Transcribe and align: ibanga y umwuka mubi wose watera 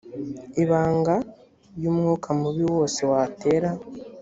ibanga 0.63 1.15
y 1.81 1.85
umwuka 1.91 2.27
mubi 2.39 2.63
wose 2.73 2.99
watera 3.11 3.69